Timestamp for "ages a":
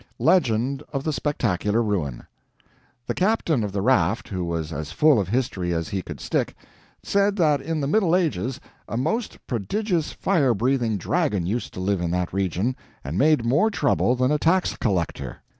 8.15-8.97